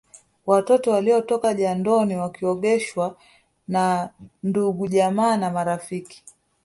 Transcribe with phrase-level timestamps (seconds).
[0.45, 3.17] Watoto waliotoka jandoni wakiogeshwa
[3.67, 4.09] na
[4.43, 6.23] ndugujamaa na marafiki